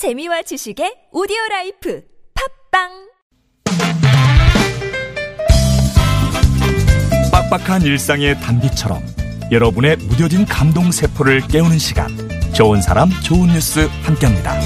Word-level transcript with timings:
재미와 0.00 0.40
지식의 0.40 1.10
오디오 1.12 1.36
life 1.50 2.02
팟빵 2.72 2.88
빡빡한 7.30 7.82
일상의 7.82 8.40
단비처럼 8.40 9.02
여러분의 9.52 9.98
무뎌진 9.98 10.46
감동 10.46 10.90
세포를 10.90 11.42
깨우는 11.48 11.78
시간 11.78 12.08
좋은 12.54 12.80
사람 12.80 13.10
좋은 13.22 13.48
뉴스 13.48 13.90
함께합니다. 14.04 14.58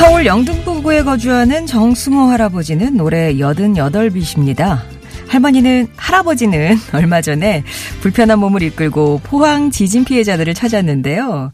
서울 0.00 0.26
영등포구에 0.26 1.04
거주하는 1.04 1.66
정승호 1.66 2.22
할아버지는 2.22 3.00
올해 3.00 3.34
88이십니다. 3.34 5.01
할머니는 5.32 5.88
할아버지는 5.96 6.78
얼마 6.92 7.22
전에 7.22 7.64
불편한 8.02 8.38
몸을 8.38 8.62
이끌고 8.62 9.22
포항 9.24 9.70
지진 9.70 10.04
피해자들을 10.04 10.52
찾았는데요. 10.52 11.52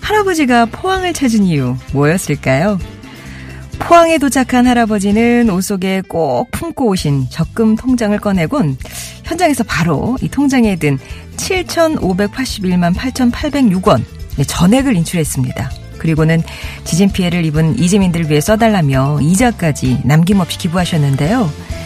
할아버지가 0.00 0.66
포항을 0.66 1.12
찾은 1.12 1.44
이유 1.44 1.76
뭐였을까요? 1.92 2.78
포항에 3.78 4.18
도착한 4.18 4.66
할아버지는 4.66 5.48
옷 5.48 5.60
속에 5.62 6.02
꼭 6.08 6.50
품고 6.50 6.88
오신 6.88 7.26
적금 7.30 7.76
통장을 7.76 8.18
꺼내곤 8.18 8.76
현장에서 9.24 9.62
바로 9.62 10.18
이 10.20 10.28
통장에 10.28 10.74
든 10.76 10.98
7,581만 11.36 12.94
8,806원 12.94 14.02
전액을 14.44 14.96
인출했습니다. 14.96 15.70
그리고는 15.98 16.42
지진 16.84 17.10
피해를 17.10 17.44
입은 17.44 17.78
이재민들을 17.78 18.28
위해 18.28 18.40
써달라며 18.40 19.20
이자까지 19.22 20.00
남김없이 20.04 20.58
기부하셨는데요. 20.58 21.79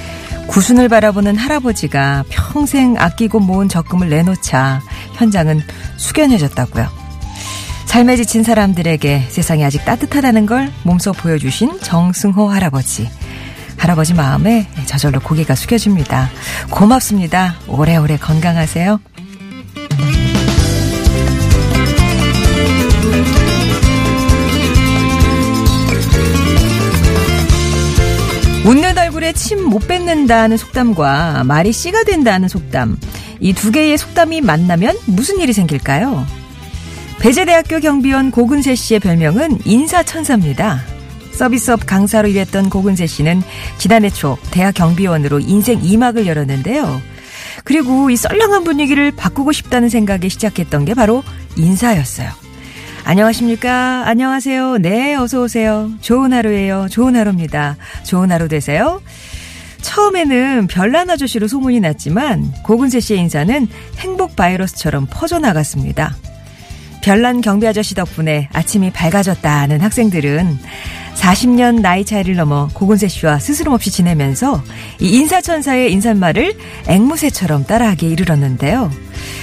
구순을 0.48 0.88
바라보는 0.88 1.36
할아버지가 1.36 2.24
평생 2.28 2.96
아끼고 2.98 3.40
모은 3.40 3.68
적금을 3.68 4.08
내놓자 4.08 4.80
현장은 5.14 5.60
숙연해졌다고요. 5.96 7.04
삶에 7.86 8.16
지친 8.16 8.42
사람들에게 8.42 9.26
세상이 9.28 9.64
아직 9.64 9.84
따뜻하다는 9.84 10.46
걸 10.46 10.72
몸소 10.82 11.12
보여주신 11.12 11.80
정승호 11.80 12.48
할아버지. 12.48 13.08
할아버지 13.76 14.14
마음에 14.14 14.66
저절로 14.86 15.20
고개가 15.20 15.54
숙여집니다. 15.54 16.30
고맙습니다. 16.70 17.54
오래오래 17.68 18.16
건강하세요. 18.16 19.13
침 29.34 29.64
못 29.68 29.86
뱉는다는 29.88 30.56
속담과 30.56 31.44
말이 31.44 31.72
씨가 31.72 32.04
된다는 32.04 32.48
속담. 32.48 32.96
이 33.40 33.52
두 33.52 33.70
개의 33.72 33.98
속담이 33.98 34.40
만나면 34.40 34.96
무슨 35.06 35.40
일이 35.40 35.52
생길까요? 35.52 36.26
배재대학교 37.18 37.80
경비원 37.80 38.30
고근세 38.30 38.74
씨의 38.74 39.00
별명은 39.00 39.58
인사천사입니다. 39.64 40.80
서비스업 41.32 41.84
강사로 41.86 42.28
일했던 42.28 42.70
고근세 42.70 43.06
씨는 43.06 43.42
지난해 43.78 44.08
초 44.10 44.38
대학 44.50 44.74
경비원으로 44.74 45.40
인생 45.40 45.80
2막을 45.80 46.26
열었는데요. 46.26 47.00
그리고 47.64 48.10
이 48.10 48.16
썰렁한 48.16 48.64
분위기를 48.64 49.10
바꾸고 49.10 49.52
싶다는 49.52 49.88
생각에 49.88 50.28
시작했던 50.28 50.84
게 50.84 50.94
바로 50.94 51.22
인사였어요. 51.56 52.30
안녕하십니까? 53.04 54.04
안녕하세요. 54.06 54.78
네, 54.78 55.14
어서 55.14 55.42
오세요. 55.42 55.90
좋은 56.00 56.32
하루예요. 56.32 56.88
좋은 56.90 57.14
하루입니다. 57.14 57.76
좋은 58.02 58.32
하루 58.32 58.48
되세요. 58.48 59.02
처음에는 59.82 60.66
별난 60.68 61.10
아저씨로 61.10 61.46
소문이 61.46 61.80
났지만 61.80 62.50
고근세 62.62 63.00
씨의 63.00 63.20
인사는 63.20 63.68
행복 63.98 64.36
바이러스처럼 64.36 65.06
퍼져나갔습니다. 65.10 66.16
별난 67.04 67.42
경비 67.42 67.66
아저씨 67.66 67.94
덕분에 67.94 68.48
아침이 68.54 68.90
밝아졌다는 68.90 69.82
학생들은 69.82 70.58
40년 71.16 71.82
나이 71.82 72.02
차이를 72.02 72.34
넘어 72.34 72.70
고근세 72.72 73.08
씨와 73.08 73.40
스스럼 73.40 73.74
없이 73.74 73.90
지내면서 73.90 74.64
이 75.00 75.18
인사천사의 75.18 75.92
인사말을 75.92 76.56
앵무새처럼 76.88 77.66
따라하게 77.66 78.08
이르렀는데요. 78.08 78.90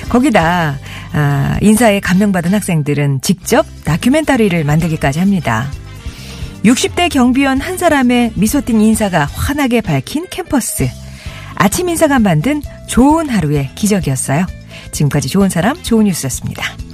거기다 0.09 0.79
아, 1.13 1.57
인사에 1.61 1.99
감명받은 1.99 2.51
학생들은 2.51 3.21
직접 3.21 3.67
다큐멘터리를 3.83 4.63
만들기까지 4.63 5.19
합니다. 5.19 5.69
60대 6.65 7.11
경비원 7.11 7.61
한 7.61 7.77
사람의 7.77 8.31
미소 8.37 8.61
띤 8.61 8.81
인사가 8.81 9.25
환하게 9.25 9.81
밝힌 9.81 10.25
캠퍼스. 10.31 10.89
아침 11.53 11.89
인사가 11.89 12.17
만든 12.17 12.63
좋은 12.87 13.29
하루의 13.29 13.69
기적이었어요. 13.75 14.47
지금까지 14.91 15.29
좋은 15.29 15.49
사람, 15.49 15.81
좋은 15.83 16.05
뉴스였습니다. 16.05 16.90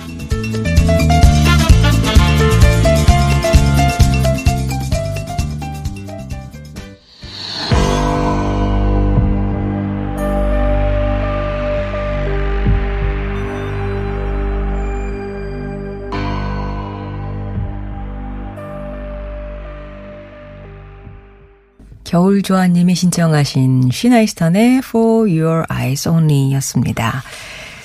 겨울조아님이 22.07 22.95
신청하신 22.95 23.91
쉬나이스턴의 23.91 24.77
For 24.77 25.29
Your 25.29 25.65
Eyes 25.69 26.07
Only 26.07 26.53
였습니다. 26.53 27.21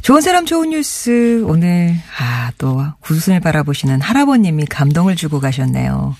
좋은 0.03 0.21
사람 0.21 0.47
좋은 0.47 0.71
뉴스 0.71 1.45
오늘 1.47 1.95
아또 2.19 2.85
구순을 2.99 3.39
바라보시는 3.39 4.01
할아버님이 4.01 4.67
감동을 4.67 5.15
주고 5.15 5.39
가셨네요. 5.39 6.17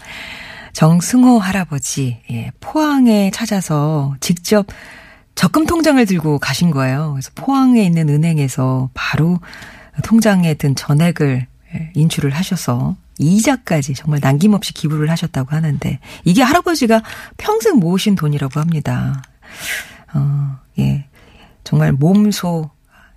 정승호 0.73 1.41
할아버지 1.41 2.21
예, 2.31 2.53
포항에 2.61 3.33
찾아서 3.33 4.15
직접 4.21 4.69
적금 5.35 5.67
통장을 5.67 6.05
들고 6.07 6.39
가신 6.39 6.71
거예요. 6.71 7.11
그래서 7.15 7.33
포항에 7.35 7.83
있는 7.83 8.09
은행에서 8.09 8.91
바로 8.95 9.41
통장에 10.05 10.55
든 10.55 10.77
전액을 10.77 11.49
예, 11.75 11.93
인출을 11.97 12.31
하셔서 12.31 12.95
이자까지 13.19 13.95
정말 13.95 14.21
남김없이 14.23 14.75
기부를 14.75 15.11
하셨다고 15.11 15.57
하는데 15.57 15.99
이게 16.25 16.41
할아버지가 16.43 17.03
평생 17.37 17.81
모으신 17.81 18.15
돈이라고 18.15 18.61
합니다. 18.61 19.25
어, 20.15 20.57
예. 20.79 21.05
정말 21.65 21.91
몸소 21.91 22.71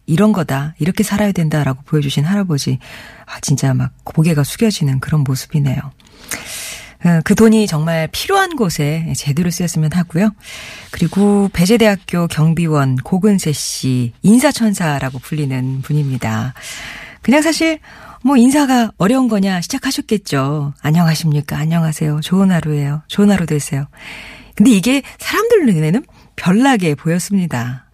이런 0.06 0.32
거다. 0.32 0.76
이렇게 0.80 1.04
살아야 1.04 1.32
된다라고 1.32 1.82
보여주신 1.84 2.26
할아버지. 2.26 2.80
아, 3.26 3.40
진짜 3.42 3.74
막 3.74 3.92
고개가 4.04 4.44
숙여지는 4.44 5.00
그런 5.00 5.24
모습이네요. 5.24 5.78
어, 7.06 7.22
그 7.24 7.36
돈이 7.36 7.68
정말 7.68 8.08
필요한 8.12 8.56
곳에 8.56 9.14
제대로 9.16 9.52
쓰였으면 9.52 9.92
하고요. 9.94 10.32
그리고 10.92 11.50
배재대학교 11.54 12.28
경비원 12.28 12.96
고근세 12.98 13.52
씨 13.52 14.14
인사천사라고 14.24 15.20
불리는 15.20 15.82
분입니다. 15.82 16.54
그냥 17.22 17.42
사실 17.42 17.80
뭐 18.24 18.38
인사가 18.38 18.92
어려운 18.98 19.28
거냐 19.28 19.62
시작하셨겠죠. 19.62 20.74
안녕하십니까. 20.82 21.58
안녕하세요. 21.58 22.22
좋은 22.22 22.52
하루예요. 22.52 23.04
좋은 23.08 23.30
하루 23.30 23.46
되세요. 23.46 23.88
근데 24.56 24.72
이게 24.72 25.04
사람들 25.20 25.68
눈에는 25.68 26.04
별나게 26.36 26.96
보였습니다. 26.96 27.86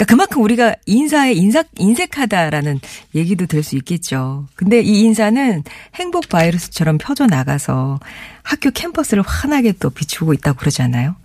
그러니까 0.00 0.04
그만큼 0.06 0.42
우리가 0.42 0.76
인사에 0.86 1.32
인사, 1.34 1.62
인색하다라는 1.76 2.80
얘기도 3.14 3.44
될 3.44 3.60
수 3.62 3.76
있겠죠. 3.76 4.46
근데 4.54 4.80
이 4.80 5.00
인사는 5.02 5.62
행복 5.96 6.30
바이러스처럼 6.30 6.96
펴져 6.96 7.26
나가서 7.26 8.00
학교 8.42 8.70
캠퍼스를 8.70 9.22
환하게 9.22 9.72
또 9.72 9.90
비추고 9.90 10.32
있다고 10.32 10.58
그러잖아요. 10.58 11.16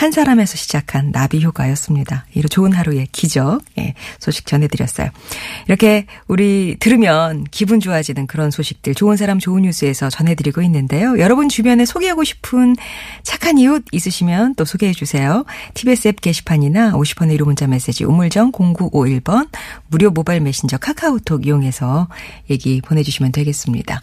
한 0.00 0.12
사람에서 0.12 0.56
시작한 0.56 1.12
나비 1.12 1.44
효과였습니다. 1.44 2.24
이로 2.32 2.48
좋은 2.48 2.72
하루의 2.72 3.08
기적 3.12 3.60
예, 3.76 3.92
소식 4.18 4.46
전해드렸어요. 4.46 5.10
이렇게 5.68 6.06
우리 6.26 6.78
들으면 6.80 7.44
기분 7.50 7.80
좋아지는 7.80 8.26
그런 8.26 8.50
소식들 8.50 8.94
좋은 8.94 9.18
사람 9.18 9.38
좋은 9.38 9.60
뉴스에서 9.60 10.08
전해드리고 10.08 10.62
있는데요. 10.62 11.18
여러분 11.18 11.50
주변에 11.50 11.84
소개하고 11.84 12.24
싶은 12.24 12.76
착한 13.22 13.58
이웃 13.58 13.84
있으시면 13.92 14.54
또 14.54 14.64
소개해 14.64 14.94
주세요. 14.94 15.44
TBS 15.74 16.08
앱 16.08 16.22
게시판이나 16.22 16.92
50번의 16.92 17.38
1호 17.38 17.44
문자 17.44 17.66
메시지 17.66 18.04
우물정 18.04 18.52
0951번 18.52 19.50
무료 19.88 20.10
모바일 20.10 20.40
메신저 20.40 20.78
카카오톡 20.78 21.46
이용해서 21.46 22.08
얘기 22.48 22.80
보내주시면 22.80 23.32
되겠습니다. 23.32 23.98